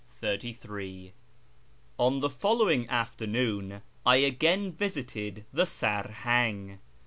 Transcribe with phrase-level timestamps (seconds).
[0.23, 1.13] A baby Babi!
[1.99, 6.79] On the following afternoon I again visited the Sarhang.